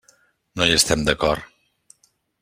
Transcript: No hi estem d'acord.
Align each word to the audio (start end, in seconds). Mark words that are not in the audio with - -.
No 0.61 0.67
hi 0.69 0.73
estem 0.77 1.03
d'acord. 1.09 2.07